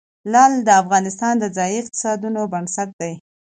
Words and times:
لعل 0.31 0.53
د 0.67 0.69
افغانستان 0.81 1.33
د 1.39 1.45
ځایي 1.57 1.77
اقتصادونو 1.81 2.41
بنسټ 2.51 2.89
دی. 3.01 3.13